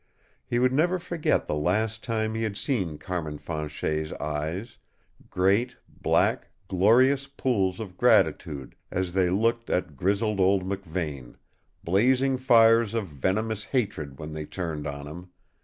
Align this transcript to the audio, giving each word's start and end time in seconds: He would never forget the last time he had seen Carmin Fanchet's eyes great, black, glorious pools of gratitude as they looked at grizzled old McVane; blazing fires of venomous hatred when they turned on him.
He 0.43 0.57
would 0.57 0.73
never 0.73 0.97
forget 0.97 1.45
the 1.45 1.53
last 1.53 2.03
time 2.03 2.33
he 2.33 2.41
had 2.41 2.57
seen 2.57 2.97
Carmin 2.97 3.37
Fanchet's 3.37 4.11
eyes 4.13 4.79
great, 5.29 5.77
black, 5.87 6.47
glorious 6.67 7.27
pools 7.27 7.79
of 7.79 7.97
gratitude 7.97 8.73
as 8.89 9.13
they 9.13 9.29
looked 9.29 9.69
at 9.69 9.95
grizzled 9.95 10.39
old 10.39 10.63
McVane; 10.63 11.35
blazing 11.83 12.37
fires 12.37 12.95
of 12.95 13.09
venomous 13.09 13.65
hatred 13.65 14.17
when 14.17 14.33
they 14.33 14.45
turned 14.47 14.87
on 14.87 15.05
him. 15.05 15.29